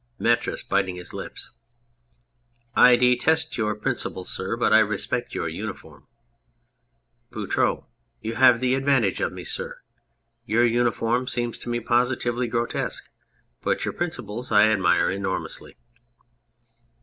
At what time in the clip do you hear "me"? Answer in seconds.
9.31-9.43, 11.69-11.81